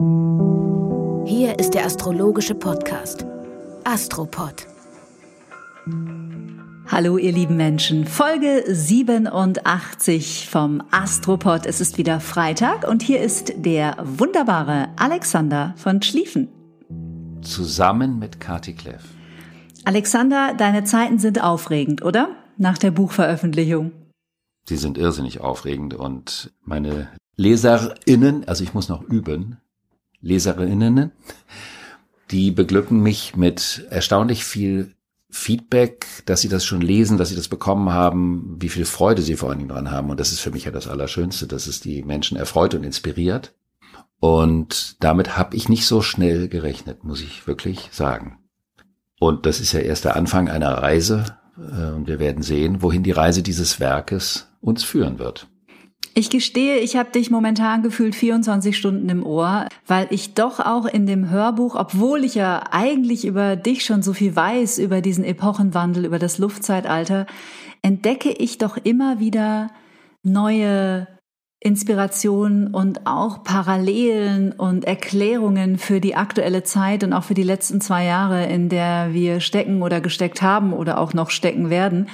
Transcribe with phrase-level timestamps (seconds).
[0.00, 3.26] Hier ist der astrologische Podcast
[3.82, 4.68] Astropod.
[6.86, 11.66] Hallo ihr lieben Menschen, Folge 87 vom Astropod.
[11.66, 16.46] Es ist wieder Freitag und hier ist der wunderbare Alexander von Schlieffen.
[17.42, 19.02] Zusammen mit Kati Kleff.
[19.84, 22.36] Alexander, deine Zeiten sind aufregend, oder?
[22.56, 23.90] Nach der Buchveröffentlichung.
[24.68, 29.58] Die sind irrsinnig aufregend und meine Leserinnen, also ich muss noch üben,
[30.20, 31.12] Leserinnen,
[32.30, 34.94] die beglücken mich mit erstaunlich viel
[35.30, 39.36] Feedback, dass sie das schon lesen, dass sie das bekommen haben, wie viel Freude sie
[39.36, 40.10] vor allen Dingen dran haben.
[40.10, 43.54] Und das ist für mich ja das Allerschönste, dass es die Menschen erfreut und inspiriert.
[44.20, 48.38] Und damit habe ich nicht so schnell gerechnet, muss ich wirklich sagen.
[49.20, 51.36] Und das ist ja erst der Anfang einer Reise.
[51.56, 55.46] Äh, und wir werden sehen, wohin die Reise dieses Werkes uns führen wird.
[56.18, 60.84] Ich gestehe, ich habe dich momentan gefühlt 24 Stunden im Ohr, weil ich doch auch
[60.84, 65.22] in dem Hörbuch, obwohl ich ja eigentlich über dich schon so viel weiß, über diesen
[65.22, 67.26] Epochenwandel, über das Luftzeitalter,
[67.82, 69.70] entdecke ich doch immer wieder
[70.24, 71.06] neue
[71.60, 77.80] Inspirationen und auch Parallelen und Erklärungen für die aktuelle Zeit und auch für die letzten
[77.80, 82.08] zwei Jahre, in der wir stecken oder gesteckt haben oder auch noch stecken werden.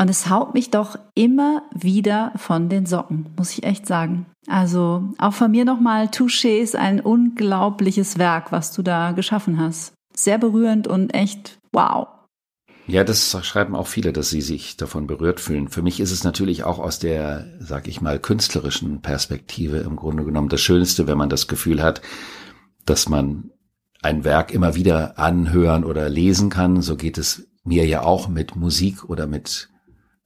[0.00, 4.24] Und es haut mich doch immer wieder von den Socken, muss ich echt sagen.
[4.46, 9.92] Also auch von mir nochmal, Touché ist ein unglaubliches Werk, was du da geschaffen hast.
[10.14, 12.08] Sehr berührend und echt wow.
[12.86, 15.68] Ja, das schreiben auch viele, dass sie sich davon berührt fühlen.
[15.68, 20.24] Für mich ist es natürlich auch aus der, sag ich mal, künstlerischen Perspektive im Grunde
[20.24, 22.00] genommen das Schönste, wenn man das Gefühl hat,
[22.86, 23.50] dass man
[24.00, 26.80] ein Werk immer wieder anhören oder lesen kann.
[26.80, 29.69] So geht es mir ja auch mit Musik oder mit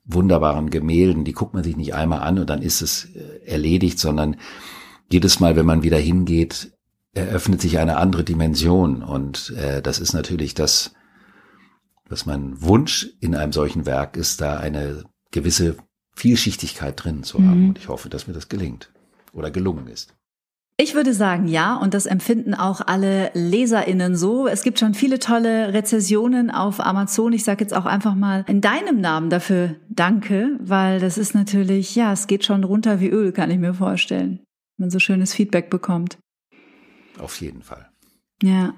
[0.04, 3.98] wunderbaren Gemälden, die guckt man sich nicht einmal an und dann ist es äh, erledigt,
[3.98, 4.36] sondern
[5.10, 6.72] jedes Mal, wenn man wieder hingeht,
[7.14, 9.02] eröffnet sich eine andere Dimension.
[9.02, 10.92] Und äh, das ist natürlich das,
[12.08, 15.76] was mein Wunsch in einem solchen Werk ist, da eine gewisse
[16.14, 17.62] Vielschichtigkeit drin zu haben.
[17.62, 17.68] Mhm.
[17.70, 18.92] Und ich hoffe, dass mir das gelingt
[19.32, 20.14] oder gelungen ist.
[20.76, 24.48] Ich würde sagen, ja, und das empfinden auch alle LeserInnen so.
[24.48, 27.32] Es gibt schon viele tolle Rezessionen auf Amazon.
[27.32, 31.94] Ich sage jetzt auch einfach mal in deinem Namen dafür Danke, weil das ist natürlich,
[31.94, 34.40] ja, es geht schon runter wie Öl, kann ich mir vorstellen,
[34.76, 36.18] wenn man so schönes Feedback bekommt.
[37.18, 37.88] Auf jeden Fall.
[38.42, 38.74] Ja.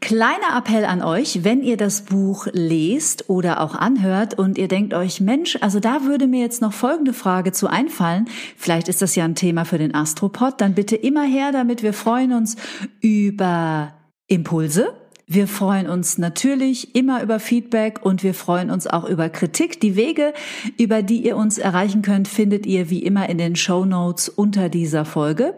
[0.00, 4.94] Kleiner Appell an euch, wenn ihr das Buch lest oder auch anhört und ihr denkt
[4.94, 8.28] euch, Mensch, also da würde mir jetzt noch folgende Frage zu einfallen.
[8.56, 10.60] Vielleicht ist das ja ein Thema für den Astropod.
[10.60, 12.56] Dann bitte immer her, damit wir freuen uns
[13.00, 13.94] über
[14.28, 14.94] Impulse
[15.28, 19.80] wir freuen uns natürlich immer über Feedback und wir freuen uns auch über Kritik.
[19.80, 20.32] Die Wege,
[20.78, 24.68] über die ihr uns erreichen könnt, findet ihr wie immer in den Show Notes unter
[24.68, 25.54] dieser Folge.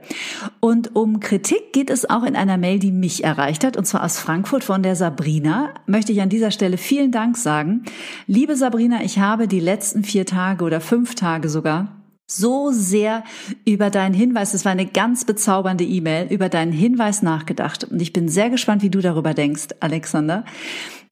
[0.61, 4.05] Und um Kritik geht es auch in einer Mail, die mich erreicht hat, und zwar
[4.05, 5.75] aus Frankfurt von der Sabrina.
[5.85, 7.83] Möchte ich an dieser Stelle vielen Dank sagen.
[8.27, 11.98] Liebe Sabrina, ich habe die letzten vier Tage oder fünf Tage sogar
[12.31, 13.25] so sehr
[13.65, 17.85] über deinen Hinweis, das war eine ganz bezaubernde E-Mail, über deinen Hinweis nachgedacht.
[17.85, 20.45] Und ich bin sehr gespannt, wie du darüber denkst, Alexander.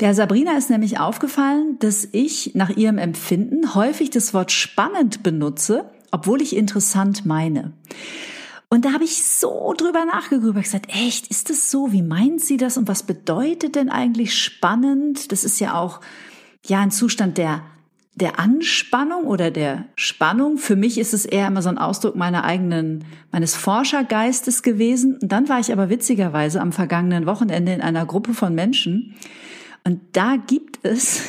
[0.00, 5.90] Der Sabrina ist nämlich aufgefallen, dass ich nach ihrem Empfinden häufig das Wort spannend benutze,
[6.10, 7.72] obwohl ich interessant meine.
[8.68, 11.92] Und da habe ich so drüber nachgegrübelt, gesagt, echt, ist das so?
[11.92, 12.76] Wie meint sie das?
[12.76, 15.32] Und was bedeutet denn eigentlich spannend?
[15.32, 16.00] Das ist ja auch,
[16.66, 17.62] ja, ein Zustand der
[18.16, 20.56] der Anspannung oder der Spannung.
[20.56, 25.18] Für mich ist es eher immer so ein Ausdruck meiner eigenen, meines Forschergeistes gewesen.
[25.20, 29.14] Und dann war ich aber witzigerweise am vergangenen Wochenende in einer Gruppe von Menschen.
[29.84, 31.22] Und da gibt es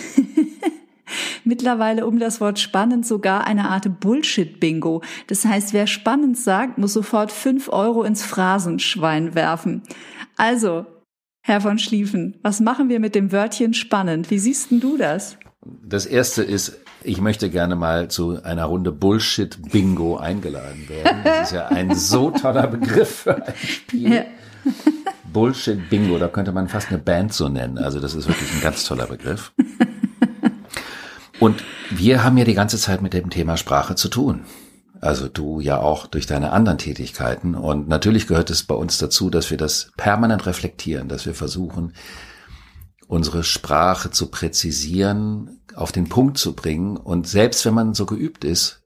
[1.44, 5.04] mittlerweile um das Wort spannend sogar eine Art Bullshit-Bingo.
[5.28, 9.84] Das heißt, wer spannend sagt, muss sofort fünf Euro ins Phrasenschwein werfen.
[10.38, 10.86] Also,
[11.42, 14.32] Herr von Schlieffen, was machen wir mit dem Wörtchen spannend?
[14.32, 15.38] Wie siehst denn du das?
[15.84, 21.22] Das erste ist, ich möchte gerne mal zu einer Runde Bullshit-Bingo eingeladen werden.
[21.24, 24.14] Das ist ja ein so toller Begriff für ein Spiel.
[24.14, 24.24] Ja.
[25.32, 27.78] Bullshit-Bingo, da könnte man fast eine Band so nennen.
[27.78, 29.52] Also das ist wirklich ein ganz toller Begriff.
[31.40, 34.46] Und wir haben ja die ganze Zeit mit dem Thema Sprache zu tun.
[35.00, 37.56] Also du ja auch durch deine anderen Tätigkeiten.
[37.56, 41.94] Und natürlich gehört es bei uns dazu, dass wir das permanent reflektieren, dass wir versuchen,
[43.08, 46.98] unsere Sprache zu präzisieren, auf den Punkt zu bringen.
[46.98, 48.84] Und selbst wenn man so geübt ist,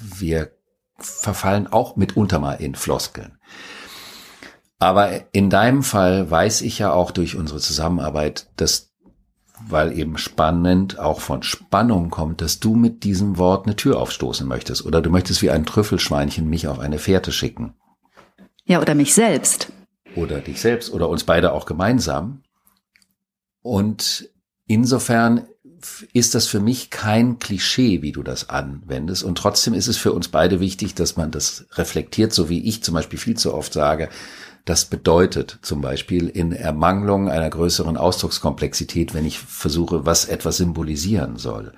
[0.00, 0.52] wir
[0.96, 3.38] verfallen auch mitunter mal in Floskeln.
[4.78, 8.90] Aber in deinem Fall weiß ich ja auch durch unsere Zusammenarbeit, dass
[9.68, 14.48] weil eben spannend auch von Spannung kommt, dass du mit diesem Wort eine Tür aufstoßen
[14.48, 17.74] möchtest oder du möchtest wie ein Trüffelschweinchen mich auf eine Fährte schicken.
[18.64, 19.70] Ja, oder mich selbst.
[20.16, 22.42] Oder dich selbst oder uns beide auch gemeinsam.
[23.62, 24.28] Und
[24.66, 25.46] insofern
[26.12, 29.22] ist das für mich kein Klischee, wie du das anwendest.
[29.22, 32.82] Und trotzdem ist es für uns beide wichtig, dass man das reflektiert, so wie ich
[32.82, 34.08] zum Beispiel viel zu oft sage.
[34.64, 41.36] Das bedeutet zum Beispiel in Ermangelung einer größeren Ausdruckskomplexität, wenn ich versuche, was etwas symbolisieren
[41.36, 41.72] soll.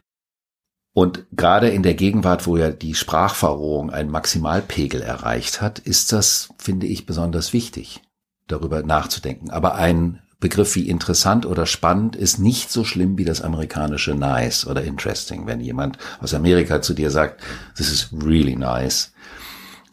[0.95, 6.51] Und gerade in der Gegenwart, wo ja die Sprachverrohung einen Maximalpegel erreicht hat, ist das,
[6.59, 8.03] finde ich, besonders wichtig,
[8.47, 9.51] darüber nachzudenken.
[9.51, 14.67] Aber ein Begriff wie interessant oder spannend ist nicht so schlimm wie das amerikanische nice
[14.67, 15.47] oder interesting.
[15.47, 17.41] Wenn jemand aus Amerika zu dir sagt,
[17.77, 19.13] this is really nice,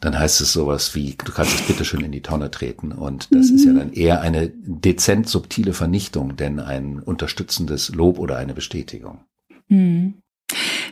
[0.00, 2.90] dann heißt es sowas wie, du kannst es bitte schön in die Tonne treten.
[2.90, 3.56] Und das mhm.
[3.56, 3.78] ist ja mhm.
[3.78, 9.20] dann eher eine dezent subtile Vernichtung, denn ein unterstützendes Lob oder eine Bestätigung.
[9.68, 10.14] Mhm.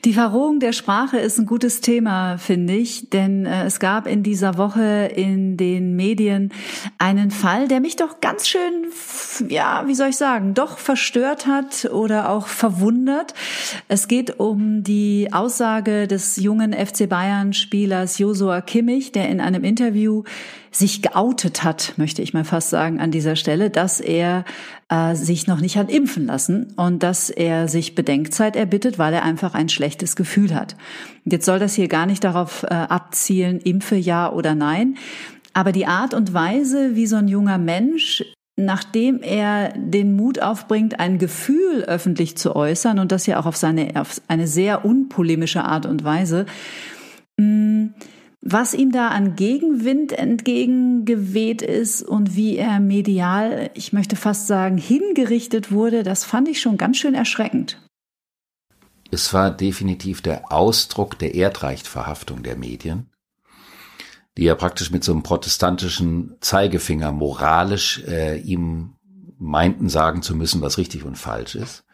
[0.05, 4.23] Die Verrohung der Sprache ist ein gutes Thema, finde ich, denn äh, es gab in
[4.23, 6.53] dieser Woche in den Medien
[6.99, 8.87] einen Fall, der mich doch ganz schön,
[9.49, 13.35] ja, wie soll ich sagen, doch verstört hat oder auch verwundert.
[13.89, 19.65] Es geht um die Aussage des jungen FC Bayern Spielers Josua Kimmich, der in einem
[19.65, 20.23] Interview
[20.71, 24.45] sich geoutet hat, möchte ich mal fast sagen an dieser Stelle, dass er
[24.89, 29.25] äh, sich noch nicht hat impfen lassen und dass er sich Bedenkzeit erbittet, weil er
[29.25, 30.77] einfach ein schlechtes Gefühl hat.
[31.25, 34.97] Jetzt soll das hier gar nicht darauf äh, abzielen, impfe ja oder nein.
[35.53, 38.25] Aber die Art und Weise, wie so ein junger Mensch
[38.59, 43.57] nachdem er den Mut aufbringt, ein Gefühl öffentlich zu äußern und das ja auch auf
[43.57, 46.45] seine auf eine sehr unpolemische Art und Weise,
[47.37, 47.95] mh, mm,
[48.41, 54.79] was ihm da an Gegenwind entgegengeweht ist und wie er medial, ich möchte fast sagen,
[54.79, 57.81] hingerichtet wurde, das fand ich schon ganz schön erschreckend.
[59.11, 63.11] Es war definitiv der Ausdruck der Erdreichtverhaftung der Medien,
[64.37, 68.95] die ja praktisch mit so einem protestantischen Zeigefinger moralisch äh, ihm
[69.39, 71.85] meinten sagen zu müssen, was richtig und falsch ist.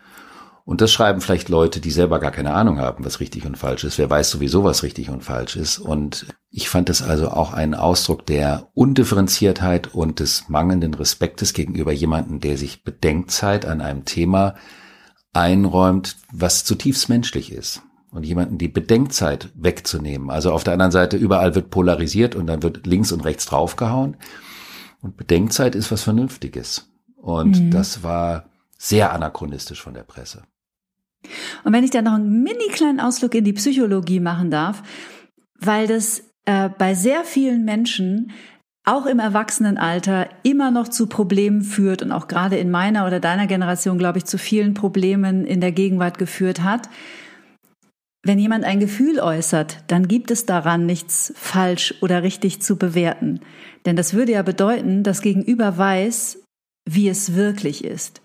[0.66, 3.84] Und das schreiben vielleicht Leute, die selber gar keine Ahnung haben, was richtig und falsch
[3.84, 3.98] ist.
[3.98, 5.78] Wer weiß sowieso, was richtig und falsch ist.
[5.78, 11.92] Und ich fand das also auch einen Ausdruck der Undifferenziertheit und des mangelnden Respektes gegenüber
[11.92, 14.54] jemandem, der sich Bedenkzeit an einem Thema
[15.34, 17.82] einräumt, was zutiefst menschlich ist.
[18.10, 20.30] Und jemanden die Bedenkzeit wegzunehmen.
[20.30, 24.16] Also auf der anderen Seite überall wird polarisiert und dann wird links und rechts draufgehauen.
[25.02, 26.88] Und Bedenkzeit ist was Vernünftiges.
[27.16, 27.70] Und mhm.
[27.70, 28.46] das war
[28.78, 30.44] sehr anachronistisch von der Presse.
[31.64, 34.82] Und wenn ich da noch einen mini kleinen Ausflug in die Psychologie machen darf,
[35.58, 38.32] weil das äh, bei sehr vielen Menschen
[38.84, 43.46] auch im Erwachsenenalter immer noch zu Problemen führt und auch gerade in meiner oder deiner
[43.46, 46.90] Generation, glaube ich, zu vielen Problemen in der Gegenwart geführt hat.
[48.22, 53.40] Wenn jemand ein Gefühl äußert, dann gibt es daran nichts falsch oder richtig zu bewerten.
[53.86, 56.38] Denn das würde ja bedeuten, dass Gegenüber weiß,
[56.88, 58.23] wie es wirklich ist.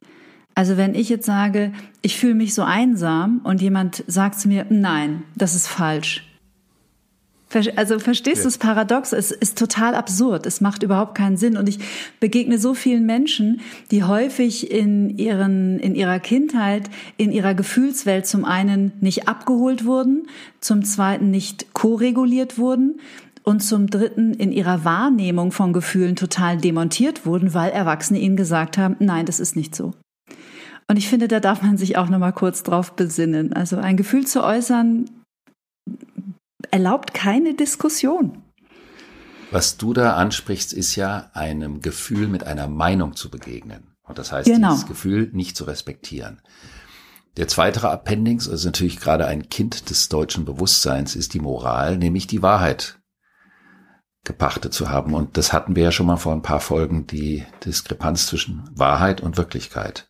[0.59, 4.65] Also wenn ich jetzt sage, ich fühle mich so einsam und jemand sagt zu mir,
[4.69, 6.27] nein, das ist falsch.
[7.77, 8.43] Also verstehst ja.
[8.43, 9.13] du das Paradox?
[9.13, 10.45] Es ist total absurd.
[10.45, 11.55] Es macht überhaupt keinen Sinn.
[11.55, 11.79] Und ich
[12.19, 18.43] begegne so vielen Menschen, die häufig in ihren, in ihrer Kindheit, in ihrer Gefühlswelt zum
[18.43, 20.27] einen nicht abgeholt wurden,
[20.59, 22.99] zum zweiten nicht koreguliert wurden
[23.43, 28.77] und zum dritten in ihrer Wahrnehmung von Gefühlen total demontiert wurden, weil Erwachsene ihnen gesagt
[28.77, 29.93] haben, nein, das ist nicht so.
[30.89, 33.53] Und ich finde, da darf man sich auch noch mal kurz drauf besinnen.
[33.53, 35.07] Also ein Gefühl zu äußern
[36.71, 38.41] erlaubt keine Diskussion.
[39.51, 43.95] Was du da ansprichst, ist ja einem Gefühl mit einer Meinung zu begegnen.
[44.01, 44.71] Und das heißt, genau.
[44.71, 46.41] dieses Gefühl nicht zu respektieren.
[47.37, 52.25] Der zweite Appendix, also natürlich gerade ein Kind des deutschen Bewusstseins, ist die Moral, nämlich
[52.25, 52.99] die Wahrheit
[54.23, 55.13] gepachtet zu haben.
[55.13, 59.21] Und das hatten wir ja schon mal vor ein paar Folgen, die Diskrepanz zwischen Wahrheit
[59.21, 60.08] und Wirklichkeit.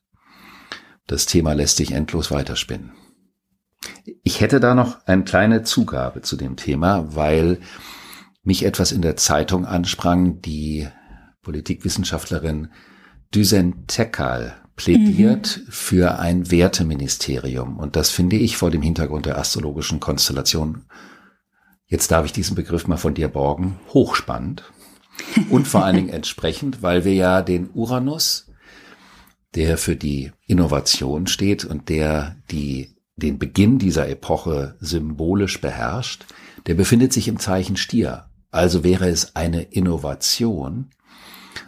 [1.10, 2.92] Das Thema lässt sich endlos weiterspinnen.
[4.24, 7.60] Ich hätte da noch eine kleine Zugabe zu dem Thema, weil
[8.44, 10.88] mich etwas in der Zeitung ansprang, die
[11.42, 12.70] Politikwissenschaftlerin
[13.34, 15.72] Düsen Tekal plädiert mhm.
[15.72, 17.80] für ein Werteministerium.
[17.80, 20.86] Und das finde ich vor dem Hintergrund der astrologischen Konstellation
[21.88, 24.63] jetzt darf ich diesen Begriff mal von dir borgen, hochspannend
[25.50, 28.49] und vor allen Dingen entsprechend, weil wir ja den Uranus,
[29.56, 36.25] der für die Innovation steht und der die, den Beginn dieser Epoche symbolisch beherrscht,
[36.68, 38.25] der befindet sich im Zeichen Stier.
[38.51, 40.89] Also wäre es eine Innovation,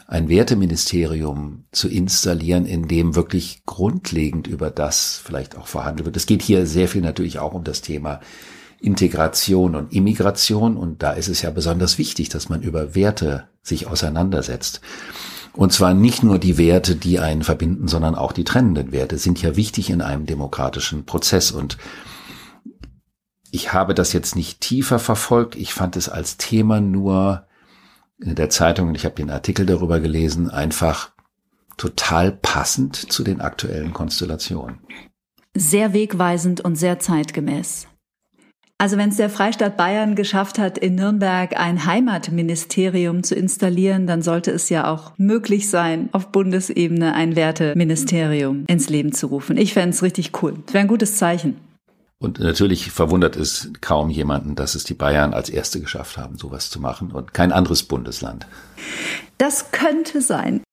[0.07, 6.17] ein Werteministerium zu installieren, in dem wirklich grundlegend über das vielleicht auch verhandelt wird.
[6.17, 8.19] Es geht hier sehr viel natürlich auch um das Thema
[8.81, 13.87] Integration und Immigration und da ist es ja besonders wichtig, dass man über Werte sich
[13.87, 14.81] auseinandersetzt.
[15.53, 19.41] Und zwar nicht nur die Werte, die einen verbinden, sondern auch die trennenden Werte sind
[19.41, 21.77] ja wichtig in einem demokratischen Prozess und
[23.51, 25.55] ich habe das jetzt nicht tiefer verfolgt.
[25.55, 27.45] Ich fand es als Thema nur
[28.17, 31.11] in der Zeitung, ich habe den Artikel darüber gelesen, einfach
[31.75, 34.79] total passend zu den aktuellen Konstellationen.
[35.53, 37.87] Sehr wegweisend und sehr zeitgemäß.
[38.81, 44.23] Also wenn es der Freistaat Bayern geschafft hat, in Nürnberg ein Heimatministerium zu installieren, dann
[44.23, 49.55] sollte es ja auch möglich sein, auf Bundesebene ein Werteministerium ins Leben zu rufen.
[49.57, 50.55] Ich fände es richtig cool.
[50.71, 51.57] Wäre ein gutes Zeichen.
[52.17, 56.71] Und natürlich verwundert es kaum jemanden, dass es die Bayern als Erste geschafft haben, sowas
[56.71, 58.47] zu machen und kein anderes Bundesland.
[59.37, 60.63] Das könnte sein.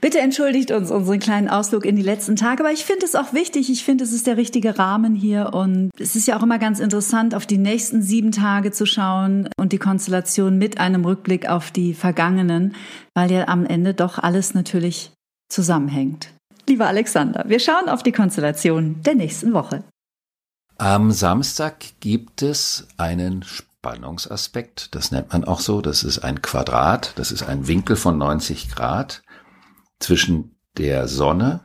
[0.00, 3.34] Bitte entschuldigt uns unseren kleinen Ausflug in die letzten Tage, aber ich finde es auch
[3.34, 3.68] wichtig.
[3.70, 6.80] Ich finde, es ist der richtige Rahmen hier und es ist ja auch immer ganz
[6.80, 11.70] interessant, auf die nächsten sieben Tage zu schauen und die Konstellation mit einem Rückblick auf
[11.70, 12.74] die vergangenen,
[13.14, 15.12] weil ja am Ende doch alles natürlich
[15.50, 16.32] zusammenhängt.
[16.66, 19.84] Lieber Alexander, wir schauen auf die Konstellation der nächsten Woche.
[20.78, 27.12] Am Samstag gibt es einen Spannungsaspekt, das nennt man auch so, das ist ein Quadrat,
[27.16, 29.20] das ist ein Winkel von 90 Grad
[30.00, 31.60] zwischen der Sonne,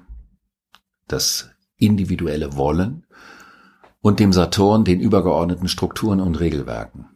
[1.08, 3.06] das individuelle Wollen,
[4.02, 7.08] und dem Saturn, den übergeordneten Strukturen und Regelwerken.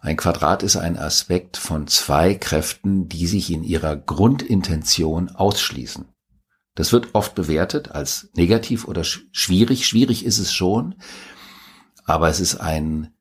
[0.00, 6.04] Ein Quadrat ist ein Aspekt von zwei Kräften, die sich in ihrer Grundintention ausschließen.
[6.76, 9.88] Das wird oft bewertet als negativ oder schwierig.
[9.88, 10.94] Schwierig ist es schon,
[12.04, 13.15] aber es ist ein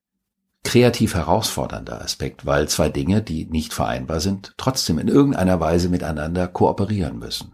[0.75, 6.49] kreativ herausfordernder Aspekt, weil zwei Dinge, die nicht vereinbar sind, trotzdem in irgendeiner Weise miteinander
[6.49, 7.53] kooperieren müssen.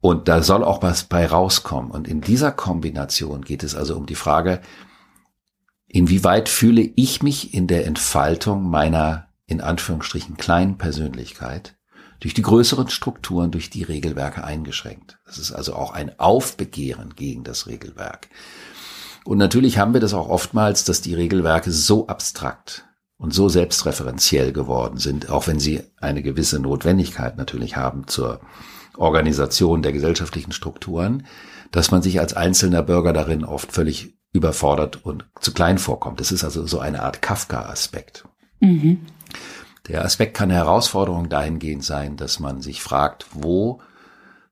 [0.00, 1.92] Und da soll auch was bei rauskommen.
[1.92, 4.62] Und in dieser Kombination geht es also um die Frage,
[5.86, 11.76] inwieweit fühle ich mich in der Entfaltung meiner in Anführungsstrichen kleinen Persönlichkeit
[12.18, 15.20] durch die größeren Strukturen, durch die Regelwerke eingeschränkt.
[15.24, 18.28] Das ist also auch ein Aufbegehren gegen das Regelwerk.
[19.26, 22.86] Und natürlich haben wir das auch oftmals, dass die Regelwerke so abstrakt
[23.18, 28.40] und so selbstreferenziell geworden sind, auch wenn sie eine gewisse Notwendigkeit natürlich haben zur
[28.96, 31.26] Organisation der gesellschaftlichen Strukturen,
[31.72, 36.20] dass man sich als einzelner Bürger darin oft völlig überfordert und zu klein vorkommt.
[36.20, 38.24] Das ist also so eine Art Kafka-Aspekt.
[38.60, 39.06] Mhm.
[39.88, 43.80] Der Aspekt kann eine Herausforderung dahingehend sein, dass man sich fragt, wo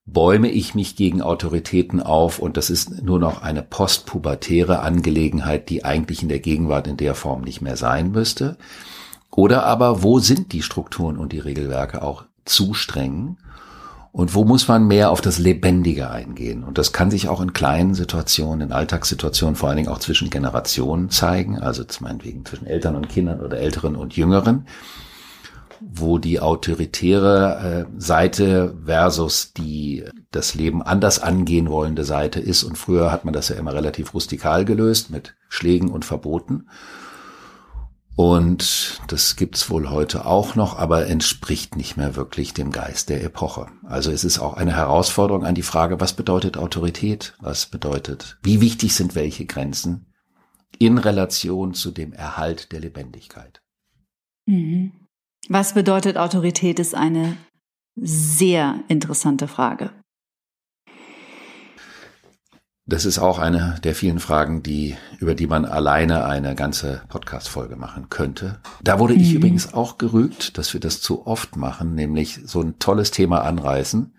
[0.07, 5.85] bäume ich mich gegen Autoritäten auf und das ist nur noch eine postpubertäre Angelegenheit, die
[5.85, 8.57] eigentlich in der Gegenwart in der Form nicht mehr sein müsste.
[9.31, 13.39] Oder aber, wo sind die Strukturen und die Regelwerke auch zu streng?
[14.13, 16.63] Und wo muss man mehr auf das Lebendige eingehen?
[16.63, 20.31] Und das kann sich auch in kleinen Situationen, in Alltagssituationen, vor allen Dingen auch zwischen
[20.31, 24.67] Generationen zeigen, also meinetwegen zwischen Eltern und Kindern oder Älteren und Jüngeren
[25.87, 32.64] wo die autoritäre äh, Seite versus die das Leben anders angehen wollende Seite ist.
[32.64, 36.69] Und früher hat man das ja immer relativ rustikal gelöst mit Schlägen und Verboten.
[38.17, 43.25] Und das gibt's wohl heute auch noch, aber entspricht nicht mehr wirklich dem Geist der
[43.25, 43.67] Epoche.
[43.83, 47.35] Also es ist auch eine Herausforderung an die Frage, was bedeutet Autorität?
[47.41, 50.07] Was bedeutet, wie wichtig sind welche Grenzen
[50.79, 53.62] in Relation zu dem Erhalt der Lebendigkeit?
[54.47, 54.93] Mhm.
[55.49, 57.37] Was bedeutet Autorität, ist eine
[57.97, 59.91] sehr interessante Frage.
[62.87, 67.77] Das ist auch eine der vielen Fragen, die, über die man alleine eine ganze Podcast-Folge
[67.77, 68.61] machen könnte.
[68.83, 69.21] Da wurde mhm.
[69.21, 73.43] ich übrigens auch gerügt, dass wir das zu oft machen, nämlich so ein tolles Thema
[73.43, 74.15] anreißen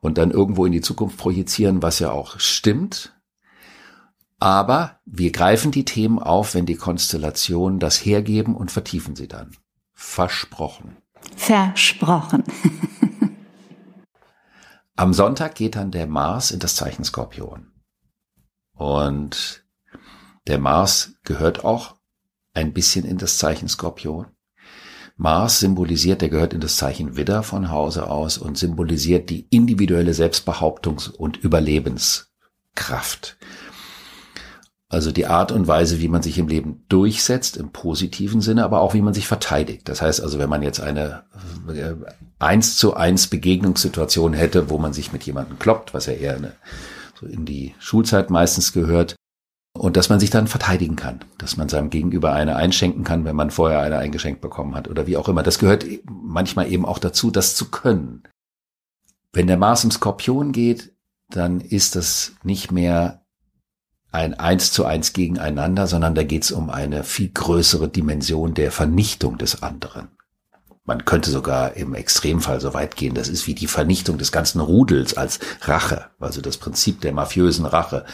[0.00, 3.18] und dann irgendwo in die Zukunft projizieren, was ja auch stimmt.
[4.38, 9.52] Aber wir greifen die Themen auf, wenn die Konstellationen das hergeben und vertiefen sie dann.
[10.02, 10.96] Versprochen.
[11.36, 12.42] Versprochen.
[14.96, 17.70] Am Sonntag geht dann der Mars in das Zeichen Skorpion.
[18.74, 19.66] Und
[20.46, 21.96] der Mars gehört auch
[22.54, 24.28] ein bisschen in das Zeichen Skorpion.
[25.16, 30.12] Mars symbolisiert, der gehört in das Zeichen Widder von Hause aus und symbolisiert die individuelle
[30.12, 33.36] Selbstbehauptungs- und Überlebenskraft.
[34.90, 38.80] Also die Art und Weise, wie man sich im Leben durchsetzt, im positiven Sinne, aber
[38.80, 39.88] auch wie man sich verteidigt.
[39.88, 41.22] Das heißt also, wenn man jetzt eine
[41.68, 41.94] äh,
[42.40, 46.52] eins zu eins Begegnungssituation hätte, wo man sich mit jemandem kloppt, was ja eher eine,
[47.18, 49.14] so in die Schulzeit meistens gehört,
[49.72, 53.36] und dass man sich dann verteidigen kann, dass man seinem Gegenüber eine einschenken kann, wenn
[53.36, 55.44] man vorher eine eingeschenkt bekommen hat oder wie auch immer.
[55.44, 58.24] Das gehört manchmal eben auch dazu, das zu können.
[59.32, 60.92] Wenn der Mars im Skorpion geht,
[61.28, 63.19] dann ist das nicht mehr
[64.12, 68.72] ein Eins zu eins gegeneinander, sondern da geht es um eine viel größere Dimension der
[68.72, 70.08] Vernichtung des anderen.
[70.84, 74.60] Man könnte sogar im Extremfall so weit gehen, das ist wie die Vernichtung des ganzen
[74.60, 78.04] Rudels als Rache, also das Prinzip der mafiösen Rache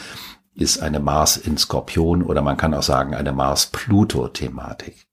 [0.54, 5.06] ist eine Mars in Skorpion oder man kann auch sagen eine Mars-Pluto-Thematik.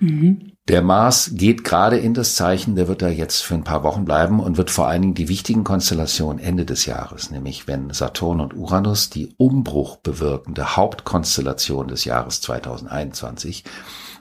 [0.00, 0.55] Mhm.
[0.68, 4.04] Der Mars geht gerade in das Zeichen, der wird da jetzt für ein paar Wochen
[4.04, 8.40] bleiben und wird vor allen Dingen die wichtigen Konstellationen Ende des Jahres, nämlich wenn Saturn
[8.40, 13.62] und Uranus die Umbruch bewirkende Hauptkonstellation des Jahres 2021,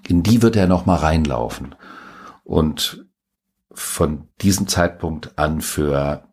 [0.07, 1.73] in die wird er nochmal reinlaufen
[2.43, 3.07] und
[3.71, 6.25] von diesem Zeitpunkt an für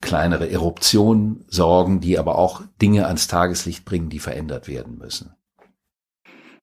[0.00, 5.34] kleinere Eruptionen sorgen, die aber auch Dinge ans Tageslicht bringen, die verändert werden müssen.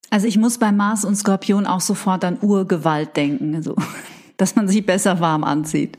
[0.09, 3.75] Also ich muss bei Mars und Skorpion auch sofort an Urgewalt denken, also,
[4.37, 5.97] dass man sich besser warm anzieht.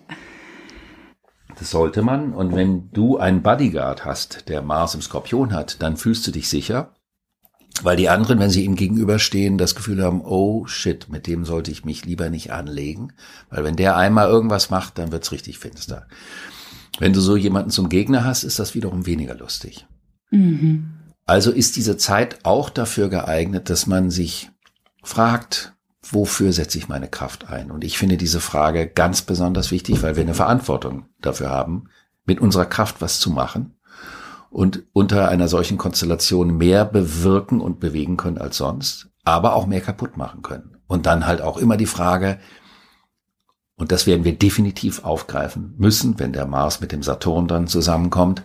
[1.58, 2.32] Das sollte man.
[2.32, 6.48] Und wenn du einen Bodyguard hast, der Mars im Skorpion hat, dann fühlst du dich
[6.48, 6.94] sicher,
[7.82, 11.70] weil die anderen, wenn sie ihm gegenüberstehen, das Gefühl haben, oh shit, mit dem sollte
[11.70, 13.12] ich mich lieber nicht anlegen,
[13.50, 16.06] weil wenn der einmal irgendwas macht, dann wird's richtig finster.
[16.98, 19.86] Wenn du so jemanden zum Gegner hast, ist das wiederum weniger lustig.
[20.30, 20.97] Mhm.
[21.28, 24.50] Also ist diese Zeit auch dafür geeignet, dass man sich
[25.02, 27.70] fragt, wofür setze ich meine Kraft ein?
[27.70, 31.90] Und ich finde diese Frage ganz besonders wichtig, weil wir eine Verantwortung dafür haben,
[32.24, 33.74] mit unserer Kraft was zu machen
[34.48, 39.82] und unter einer solchen Konstellation mehr bewirken und bewegen können als sonst, aber auch mehr
[39.82, 40.78] kaputt machen können.
[40.86, 42.38] Und dann halt auch immer die Frage,
[43.76, 48.42] und das werden wir definitiv aufgreifen müssen, wenn der Mars mit dem Saturn dann zusammenkommt,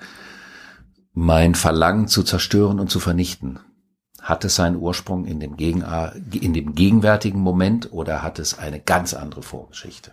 [1.14, 3.60] mein Verlangen zu zerstören und zu vernichten,
[4.22, 5.84] hat es seinen Ursprung in dem, Gegen
[6.32, 10.12] in dem gegenwärtigen Moment oder hat es eine ganz andere Vorgeschichte?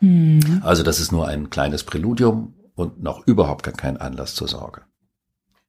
[0.00, 0.62] Mhm.
[0.62, 4.82] Also das ist nur ein kleines Präludium und noch überhaupt gar kein Anlass zur Sorge.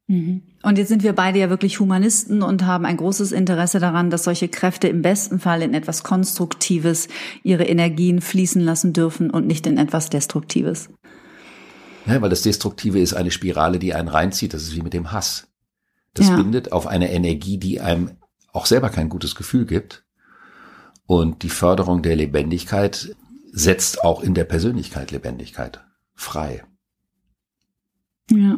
[0.08, 0.44] Mhm.
[0.64, 4.26] Und jetzt sind wir beide ja wirklich Humanisten und haben ein großes Interesse daran, dass
[4.26, 7.08] solche Kräfte im besten Fall in etwas Konstruktives
[7.44, 10.90] ihre Energien fließen lassen dürfen und nicht in etwas Destruktives.
[12.06, 14.54] Ja, weil das Destruktive ist eine Spirale, die einen reinzieht.
[14.54, 15.48] Das ist wie mit dem Hass.
[16.14, 16.36] Das ja.
[16.36, 18.18] bindet auf eine Energie, die einem
[18.54, 20.04] auch selber kein gutes Gefühl gibt.
[21.06, 23.16] Und die Förderung der Lebendigkeit
[23.52, 25.84] setzt auch in der Persönlichkeit Lebendigkeit
[26.14, 26.64] frei.
[28.30, 28.58] Ja.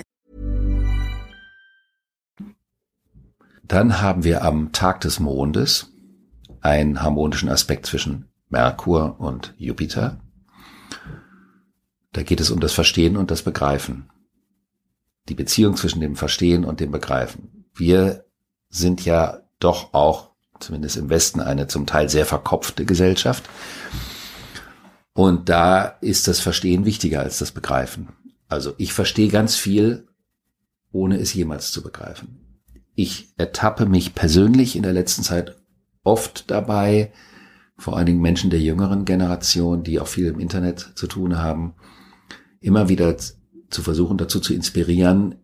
[3.71, 5.93] Dann haben wir am Tag des Mondes
[6.59, 10.19] einen harmonischen Aspekt zwischen Merkur und Jupiter.
[12.11, 14.09] Da geht es um das Verstehen und das Begreifen.
[15.29, 17.63] Die Beziehung zwischen dem Verstehen und dem Begreifen.
[17.73, 18.25] Wir
[18.67, 23.49] sind ja doch auch, zumindest im Westen, eine zum Teil sehr verkopfte Gesellschaft.
[25.13, 28.09] Und da ist das Verstehen wichtiger als das Begreifen.
[28.49, 30.09] Also ich verstehe ganz viel,
[30.91, 32.50] ohne es jemals zu begreifen
[32.95, 35.57] ich ertappe mich persönlich in der letzten Zeit
[36.03, 37.11] oft dabei,
[37.77, 41.73] vor allen Dingen Menschen der jüngeren Generation, die auch viel im Internet zu tun haben,
[42.59, 45.35] immer wieder zu versuchen, dazu zu inspirieren,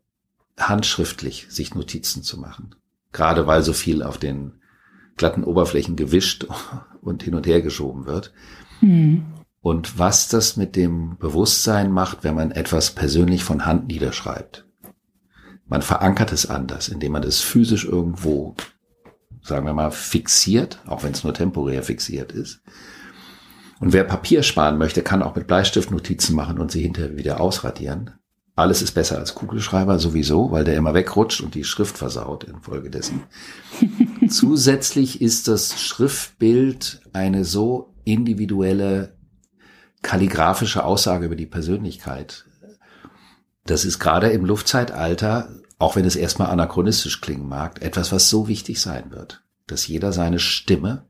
[0.58, 2.76] handschriftlich sich Notizen zu machen.
[3.12, 4.54] Gerade weil so viel auf den
[5.16, 6.46] glatten Oberflächen gewischt
[7.02, 8.34] und hin und her geschoben wird.
[8.82, 9.26] Mhm.
[9.62, 14.67] Und was das mit dem Bewusstsein macht, wenn man etwas persönlich von Hand niederschreibt.
[15.68, 18.56] Man verankert es anders, indem man es physisch irgendwo,
[19.42, 22.62] sagen wir mal, fixiert, auch wenn es nur temporär fixiert ist.
[23.80, 27.42] Und wer Papier sparen möchte, kann auch mit Bleistift Notizen machen und sie hinterher wieder
[27.42, 28.12] ausradieren.
[28.56, 33.24] Alles ist besser als Kugelschreiber sowieso, weil der immer wegrutscht und die Schrift versaut infolgedessen.
[34.30, 39.16] Zusätzlich ist das Schriftbild eine so individuelle
[40.02, 42.46] kalligraphische Aussage über die Persönlichkeit,
[43.70, 45.50] das ist gerade im Luftzeitalter,
[45.80, 50.12] auch wenn es erstmal anachronistisch klingen mag, etwas, was so wichtig sein wird, dass jeder
[50.12, 51.06] seine Stimme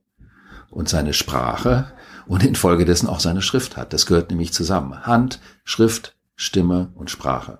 [0.69, 1.91] und seine Sprache
[2.25, 3.93] und infolgedessen auch seine Schrift hat.
[3.93, 5.05] Das gehört nämlich zusammen.
[5.05, 7.59] Hand, Schrift, Stimme und Sprache.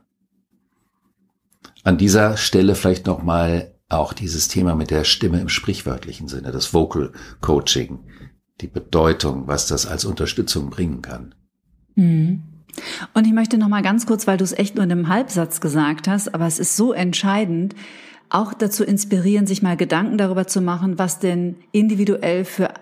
[1.84, 6.74] An dieser Stelle vielleicht nochmal auch dieses Thema mit der Stimme im sprichwörtlichen Sinne, das
[6.74, 8.00] Vocal Coaching,
[8.60, 11.34] die Bedeutung, was das als Unterstützung bringen kann.
[11.96, 12.57] Mhm.
[13.14, 15.62] Und ich möchte noch mal ganz kurz, weil du es echt nur in einem Halbsatz
[15.62, 17.76] gesagt hast, aber es ist so entscheidend,
[18.30, 22.74] auch dazu inspirieren, sich mal Gedanken darüber zu machen, was denn individuell für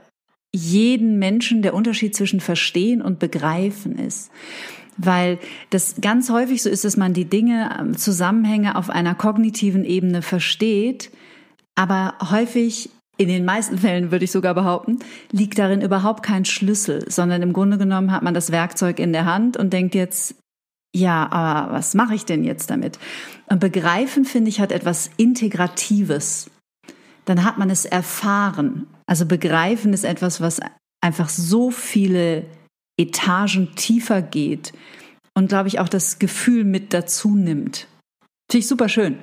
[0.53, 4.31] jeden Menschen der Unterschied zwischen Verstehen und Begreifen ist.
[4.97, 9.83] Weil das ganz häufig so ist, dass man die Dinge, ähm, Zusammenhänge auf einer kognitiven
[9.83, 11.11] Ebene versteht,
[11.75, 14.99] aber häufig in den meisten Fällen würde ich sogar behaupten,
[15.31, 19.25] liegt darin überhaupt kein Schlüssel, sondern im Grunde genommen hat man das Werkzeug in der
[19.25, 20.35] Hand und denkt jetzt,
[20.93, 22.99] ja, aber was mache ich denn jetzt damit?
[23.47, 26.49] Und begreifen, finde ich, hat etwas Integratives.
[27.25, 28.87] Dann hat man es erfahren.
[29.05, 30.61] Also begreifen ist etwas, was
[31.01, 32.45] einfach so viele
[32.97, 34.73] Etagen tiefer geht
[35.33, 37.87] und, glaube ich, auch das Gefühl mit dazu nimmt.
[38.49, 39.19] Finde ich super schön.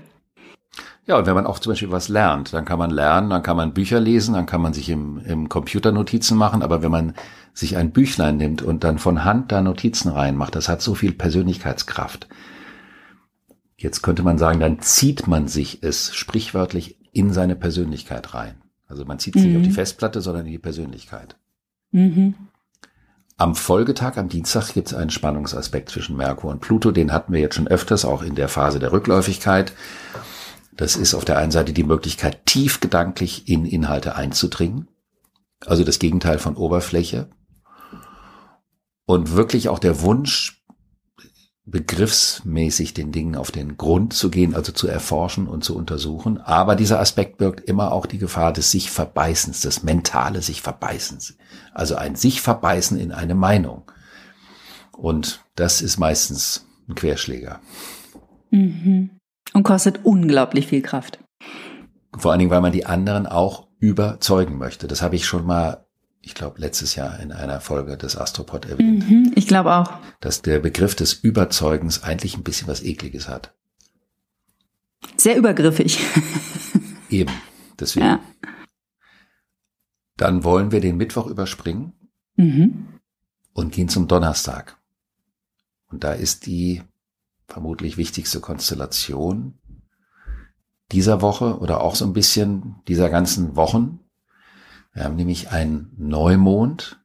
[1.05, 3.57] Ja, und wenn man auch zum Beispiel was lernt, dann kann man lernen, dann kann
[3.57, 7.15] man Bücher lesen, dann kann man sich im, im Computer Notizen machen, aber wenn man
[7.55, 11.13] sich ein Büchlein nimmt und dann von Hand da Notizen reinmacht, das hat so viel
[11.13, 12.29] Persönlichkeitskraft.
[13.77, 18.55] Jetzt könnte man sagen, dann zieht man sich es sprichwörtlich in seine Persönlichkeit rein.
[18.87, 19.49] Also man zieht es mhm.
[19.49, 19.75] nicht auf die mhm.
[19.75, 21.37] Festplatte, sondern in die Persönlichkeit.
[21.91, 22.35] Mhm.
[23.39, 26.93] Am Folgetag, am Dienstag, gibt es einen Spannungsaspekt zwischen Merkur und Pluto.
[26.93, 29.73] Den hatten wir jetzt schon öfters, auch in der Phase der Rückläufigkeit.
[30.75, 34.89] Das ist auf der einen Seite die Möglichkeit, tief gedanklich in Inhalte einzudringen.
[35.67, 37.29] Also das Gegenteil von Oberfläche.
[39.05, 40.63] Und wirklich auch der Wunsch,
[41.65, 46.39] begriffsmäßig den Dingen auf den Grund zu gehen, also zu erforschen und zu untersuchen.
[46.39, 51.37] Aber dieser Aspekt birgt immer auch die Gefahr des sich Verbeißens, des mentale sich Verbeißens.
[51.73, 53.91] Also ein sich Verbeißen in eine Meinung.
[54.97, 57.61] Und das ist meistens ein Querschläger.
[58.51, 59.22] Mhm.
[59.53, 61.19] Und kostet unglaublich viel Kraft.
[62.17, 64.87] Vor allen Dingen, weil man die anderen auch überzeugen möchte.
[64.87, 65.87] Das habe ich schon mal,
[66.21, 69.09] ich glaube, letztes Jahr in einer Folge des Astropod erwähnt.
[69.09, 69.93] Mhm, ich glaube auch.
[70.21, 73.55] Dass der Begriff des Überzeugens eigentlich ein bisschen was Ekliges hat.
[75.17, 75.99] Sehr übergriffig.
[77.11, 77.33] Eben,
[77.79, 78.07] deswegen.
[78.07, 78.21] Ja.
[80.17, 81.93] Dann wollen wir den Mittwoch überspringen
[82.37, 82.87] mhm.
[83.53, 84.79] und gehen zum Donnerstag.
[85.89, 86.83] Und da ist die
[87.53, 89.59] vermutlich wichtigste Konstellation
[90.91, 94.01] dieser Woche oder auch so ein bisschen dieser ganzen Wochen.
[94.95, 97.03] Wir haben nämlich einen Neumond,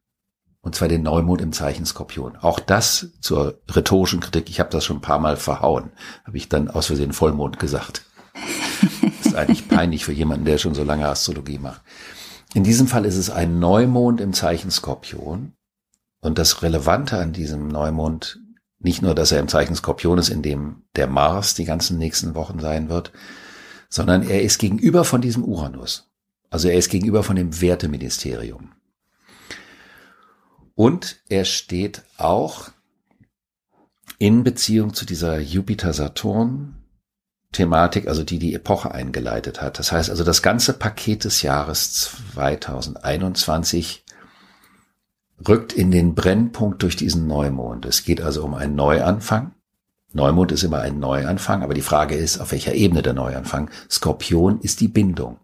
[0.62, 2.38] und zwar den Neumond im Zeichen Skorpion.
[2.38, 5.91] Auch das zur rhetorischen Kritik, ich habe das schon ein paar Mal verhauen,
[6.25, 8.05] habe ich dann aus Versehen Vollmond gesagt.
[9.01, 11.81] Das ist eigentlich peinlich für jemanden, der schon so lange Astrologie macht.
[12.53, 15.53] In diesem Fall ist es ein Neumond im Zeichen Skorpion.
[16.19, 18.39] Und das Relevante an diesem Neumond
[18.79, 22.35] nicht nur, dass er im Zeichen Skorpion ist, in dem der Mars die ganzen nächsten
[22.35, 23.11] Wochen sein wird,
[23.89, 26.09] sondern er ist gegenüber von diesem Uranus.
[26.49, 28.71] Also er ist gegenüber von dem Werteministerium.
[30.75, 32.69] Und er steht auch
[34.19, 39.79] in Beziehung zu dieser Jupiter-Saturn-Thematik, also die die Epoche eingeleitet hat.
[39.79, 44.03] Das heißt also, das ganze Paket des Jahres 2021
[45.45, 47.86] rückt in den Brennpunkt durch diesen Neumond.
[47.86, 49.54] Es geht also um einen Neuanfang.
[50.13, 53.69] Neumond ist immer ein Neuanfang, aber die Frage ist, auf welcher Ebene der Neuanfang.
[53.89, 55.39] Skorpion ist die Bindung,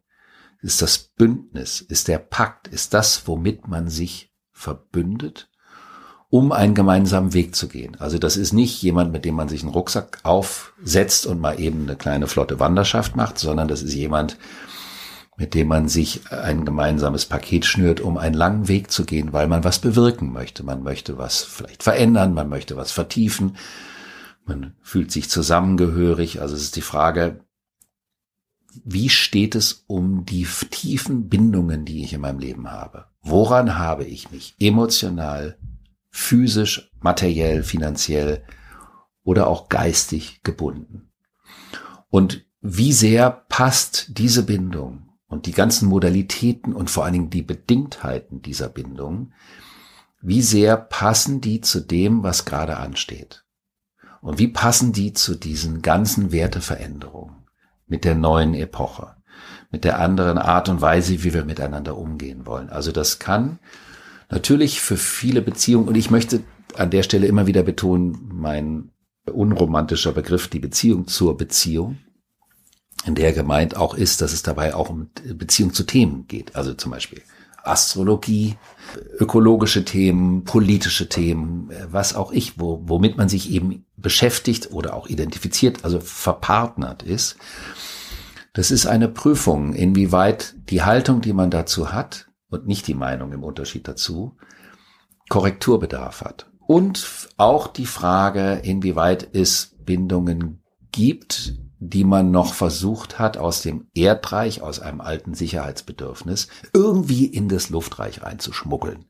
[0.62, 5.50] ist das Bündnis, ist der Pakt, ist das, womit man sich verbündet,
[6.30, 7.96] um einen gemeinsamen Weg zu gehen.
[8.00, 11.84] Also das ist nicht jemand, mit dem man sich einen Rucksack aufsetzt und mal eben
[11.84, 14.38] eine kleine flotte Wanderschaft macht, sondern das ist jemand,
[15.36, 19.48] mit dem man sich ein gemeinsames Paket schnürt, um einen langen Weg zu gehen, weil
[19.48, 20.64] man was bewirken möchte.
[20.64, 23.58] Man möchte was vielleicht verändern, man möchte was vertiefen,
[24.46, 26.42] man fühlt sich zusammengehörig.
[26.42, 27.44] Also es ist die Frage,
[28.84, 33.06] wie steht es um die tiefen Bindungen, die ich in meinem Leben habe?
[33.22, 35.58] Woran habe ich mich emotional,
[36.10, 38.44] physisch, materiell, finanziell
[39.24, 41.12] oder auch geistig gebunden?
[42.10, 47.42] Und wie sehr passt diese Bindung und die ganzen Modalitäten und vor allen Dingen die
[47.42, 49.34] Bedingtheiten dieser Bindung,
[50.22, 53.44] wie sehr passen die zu dem, was gerade ansteht?
[54.22, 57.48] Und wie passen die zu diesen ganzen Werteveränderungen
[57.88, 59.16] mit der neuen Epoche,
[59.72, 62.70] mit der anderen Art und Weise, wie wir miteinander umgehen wollen?
[62.70, 63.58] Also das kann
[64.30, 66.44] natürlich für viele Beziehungen, und ich möchte
[66.76, 68.92] an der Stelle immer wieder betonen, mein
[69.26, 71.98] unromantischer Begriff, die Beziehung zur Beziehung,
[73.06, 76.56] in der gemeint auch ist, dass es dabei auch um Beziehung zu Themen geht.
[76.56, 77.22] Also zum Beispiel
[77.64, 78.58] Astrologie,
[79.20, 85.08] ökologische Themen, politische Themen, was auch ich, wo, womit man sich eben beschäftigt oder auch
[85.08, 87.38] identifiziert, also verpartnert ist.
[88.52, 93.32] Das ist eine Prüfung, inwieweit die Haltung, die man dazu hat, und nicht die Meinung
[93.34, 94.38] im Unterschied dazu,
[95.30, 96.52] Korrekturbedarf hat.
[96.68, 101.56] Und auch die Frage, inwieweit es Bindungen gibt,
[101.90, 107.70] die man noch versucht hat, aus dem Erdreich, aus einem alten Sicherheitsbedürfnis, irgendwie in das
[107.70, 109.06] Luftreich reinzuschmuggeln,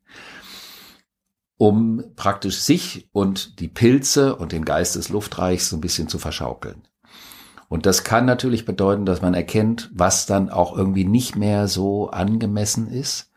[1.58, 6.18] um praktisch sich und die Pilze und den Geist des Luftreichs so ein bisschen zu
[6.18, 6.88] verschaukeln.
[7.70, 12.10] Und das kann natürlich bedeuten, dass man erkennt, was dann auch irgendwie nicht mehr so
[12.10, 13.32] angemessen ist.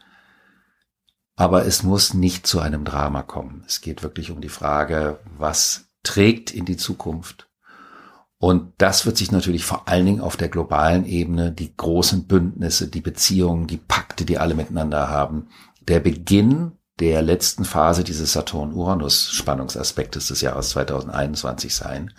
[1.36, 3.64] Aber es muss nicht zu einem Drama kommen.
[3.66, 7.48] Es geht wirklich um die Frage, was trägt in die Zukunft
[8.38, 12.88] und das wird sich natürlich vor allen Dingen auf der globalen Ebene, die großen Bündnisse,
[12.88, 15.48] die Beziehungen, die Pakte, die alle miteinander haben,
[15.80, 22.12] der Beginn der letzten Phase dieses Saturn-Uranus-Spannungsaspektes des Jahres 2021 sein,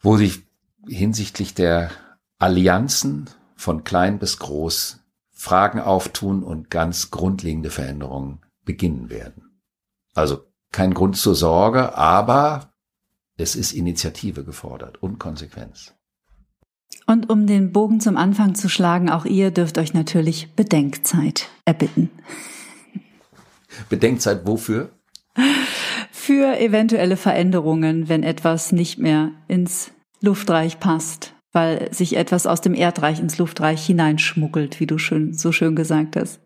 [0.00, 0.46] wo sich
[0.86, 1.90] hinsichtlich der
[2.38, 5.00] Allianzen von klein bis groß
[5.32, 9.60] Fragen auftun und ganz grundlegende Veränderungen beginnen werden.
[10.14, 12.72] Also kein Grund zur Sorge, aber
[13.38, 15.94] es ist Initiative gefordert und Konsequenz.
[17.06, 22.10] Und um den Bogen zum Anfang zu schlagen, auch ihr dürft euch natürlich Bedenkzeit erbitten.
[23.88, 24.90] Bedenkzeit wofür?
[26.10, 32.74] Für eventuelle Veränderungen, wenn etwas nicht mehr ins Luftreich passt, weil sich etwas aus dem
[32.74, 36.40] Erdreich ins Luftreich hineinschmuggelt, wie du schön, so schön gesagt hast.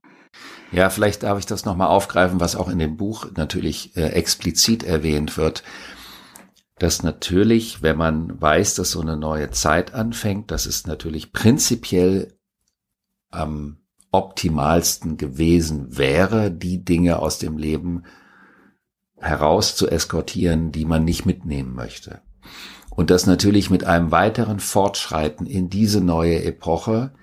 [0.70, 4.82] Ja, vielleicht darf ich das nochmal aufgreifen, was auch in dem Buch natürlich äh, explizit
[4.84, 5.62] erwähnt wird
[6.82, 12.34] dass natürlich, wenn man weiß, dass so eine neue Zeit anfängt, dass es natürlich prinzipiell
[13.30, 13.76] am
[14.10, 18.02] optimalsten gewesen wäre, die Dinge aus dem Leben
[19.16, 22.20] heraus zu eskortieren, die man nicht mitnehmen möchte.
[22.90, 27.14] Und dass natürlich mit einem weiteren Fortschreiten in diese neue Epoche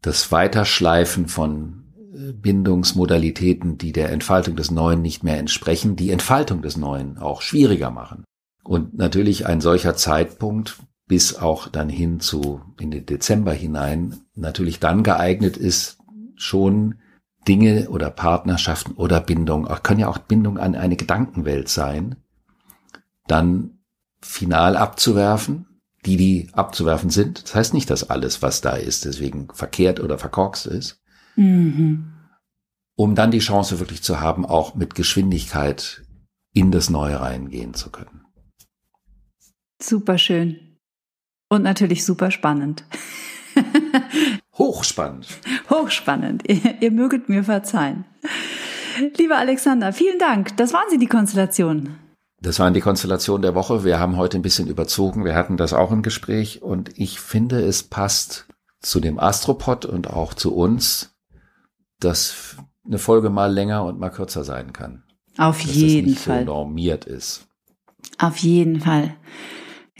[0.00, 6.62] das Weiterschleifen von äh, Bindungsmodalitäten, die der Entfaltung des Neuen nicht mehr entsprechen, die Entfaltung
[6.62, 8.24] des Neuen auch schwieriger machen.
[8.62, 14.78] Und natürlich ein solcher Zeitpunkt bis auch dann hin zu in den Dezember hinein natürlich
[14.78, 15.98] dann geeignet ist,
[16.36, 17.00] schon
[17.48, 22.16] Dinge oder Partnerschaften oder Bindung, auch können ja auch Bindung an eine Gedankenwelt sein,
[23.26, 23.78] dann
[24.20, 25.66] final abzuwerfen,
[26.04, 27.42] die die abzuwerfen sind.
[27.42, 31.00] Das heißt nicht, dass alles, was da ist, deswegen verkehrt oder verkorkst ist.
[31.36, 32.12] Mhm.
[32.94, 36.02] Um dann die Chance wirklich zu haben, auch mit Geschwindigkeit
[36.52, 38.19] in das Neue reingehen zu können.
[39.82, 40.78] Super schön.
[41.48, 42.84] Und natürlich super spannend.
[44.58, 45.26] Hochspannend.
[45.68, 46.48] Hochspannend.
[46.48, 48.04] Ihr, ihr möget mir verzeihen.
[49.16, 50.56] Lieber Alexander, vielen Dank.
[50.56, 51.96] Das waren Sie, die Konstellationen.
[52.42, 53.84] Das waren die Konstellationen der Woche.
[53.84, 55.24] Wir haben heute ein bisschen überzogen.
[55.24, 58.46] Wir hatten das auch im Gespräch und ich finde, es passt
[58.80, 61.14] zu dem Astropod und auch zu uns,
[61.98, 65.04] dass eine Folge mal länger und mal kürzer sein kann.
[65.36, 66.40] Auf dass jeden das nicht Fall.
[66.40, 67.46] So normiert ist.
[68.18, 69.16] Auf jeden Fall.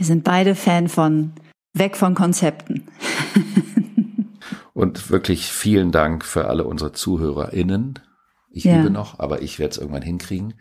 [0.01, 1.33] Wir sind beide Fan von
[1.75, 2.87] weg von Konzepten.
[4.73, 7.99] Und wirklich vielen Dank für alle unsere ZuhörerInnen.
[8.51, 8.81] Ich Ja.
[8.81, 10.55] übe noch, aber ich werde es irgendwann hinkriegen.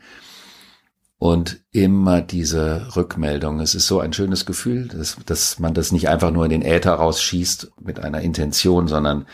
[1.19, 3.61] Und immer diese Rückmeldung.
[3.61, 6.61] Es ist so ein schönes Gefühl, dass, dass man das nicht einfach nur in den
[6.61, 9.25] Äther rausschießt mit einer Intention, sondern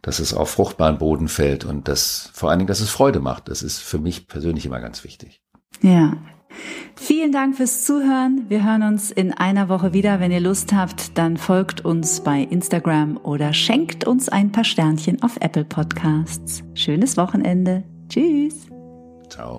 [0.00, 3.48] dass es auf fruchtbaren Boden fällt und das vor allen Dingen, dass es Freude macht.
[3.50, 5.42] Das ist für mich persönlich immer ganz wichtig.
[5.82, 6.16] Ja.
[6.96, 8.46] Vielen Dank fürs Zuhören.
[8.48, 10.20] Wir hören uns in einer Woche wieder.
[10.20, 15.22] Wenn ihr Lust habt, dann folgt uns bei Instagram oder schenkt uns ein paar Sternchen
[15.22, 16.62] auf Apple Podcasts.
[16.74, 17.84] Schönes Wochenende.
[18.08, 18.66] Tschüss.
[19.28, 19.58] Ciao.